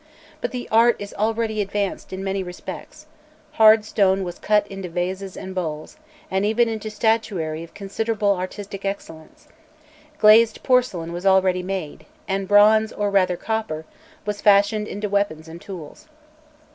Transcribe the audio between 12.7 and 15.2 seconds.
or rather copper, was fashioned into